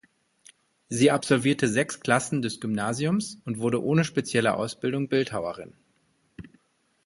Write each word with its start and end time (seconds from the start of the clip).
Sie 0.89 1.11
absolvierte 1.11 1.67
sechs 1.67 1.99
Klassen 1.99 2.41
des 2.41 2.59
Gymnasiums 2.59 3.39
und 3.45 3.59
wurde 3.59 3.83
ohne 3.83 4.03
spezielle 4.03 4.55
Ausbildung 4.55 5.09
Bildhauerin. 5.09 5.73